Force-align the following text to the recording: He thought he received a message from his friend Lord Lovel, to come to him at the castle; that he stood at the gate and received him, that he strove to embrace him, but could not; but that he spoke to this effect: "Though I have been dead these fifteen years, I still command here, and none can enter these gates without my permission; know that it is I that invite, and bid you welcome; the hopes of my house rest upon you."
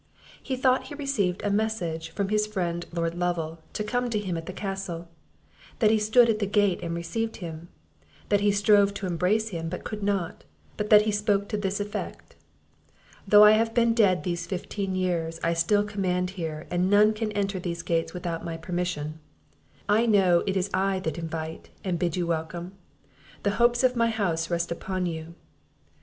He 0.41 0.55
thought 0.55 0.85
he 0.85 0.95
received 0.95 1.43
a 1.43 1.51
message 1.51 2.09
from 2.09 2.29
his 2.29 2.47
friend 2.47 2.87
Lord 2.91 3.13
Lovel, 3.13 3.59
to 3.73 3.83
come 3.83 4.09
to 4.09 4.17
him 4.17 4.35
at 4.35 4.47
the 4.47 4.51
castle; 4.51 5.07
that 5.77 5.91
he 5.91 5.99
stood 5.99 6.27
at 6.27 6.39
the 6.39 6.47
gate 6.47 6.79
and 6.81 6.95
received 6.95 7.35
him, 7.37 7.67
that 8.29 8.41
he 8.41 8.51
strove 8.51 8.95
to 8.95 9.05
embrace 9.05 9.49
him, 9.49 9.69
but 9.69 9.83
could 9.83 10.01
not; 10.01 10.43
but 10.75 10.89
that 10.89 11.03
he 11.03 11.11
spoke 11.11 11.47
to 11.49 11.55
this 11.57 11.79
effect: 11.79 12.35
"Though 13.27 13.43
I 13.43 13.51
have 13.51 13.75
been 13.75 13.93
dead 13.93 14.23
these 14.23 14.47
fifteen 14.47 14.95
years, 14.95 15.39
I 15.43 15.53
still 15.53 15.83
command 15.83 16.31
here, 16.31 16.65
and 16.71 16.89
none 16.89 17.13
can 17.13 17.31
enter 17.33 17.59
these 17.59 17.83
gates 17.83 18.11
without 18.11 18.43
my 18.43 18.57
permission; 18.57 19.19
know 19.87 20.39
that 20.39 20.49
it 20.49 20.57
is 20.57 20.71
I 20.73 20.97
that 21.01 21.19
invite, 21.19 21.69
and 21.83 21.99
bid 21.99 22.17
you 22.17 22.25
welcome; 22.25 22.71
the 23.43 23.51
hopes 23.61 23.83
of 23.83 23.95
my 23.95 24.09
house 24.09 24.49
rest 24.49 24.71
upon 24.71 25.05
you." 25.05 25.35